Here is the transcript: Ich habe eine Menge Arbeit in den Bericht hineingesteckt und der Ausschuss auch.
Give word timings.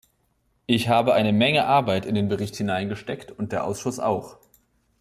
Ich 0.65 0.89
habe 0.89 1.13
eine 1.13 1.31
Menge 1.31 1.65
Arbeit 1.67 2.07
in 2.07 2.15
den 2.15 2.27
Bericht 2.27 2.55
hineingesteckt 2.55 3.31
und 3.31 3.51
der 3.51 3.63
Ausschuss 3.65 3.99
auch. 3.99 4.39